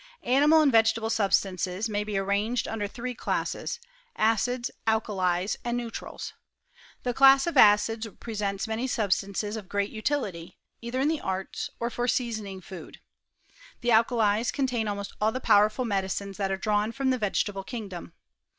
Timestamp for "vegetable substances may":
0.71-2.03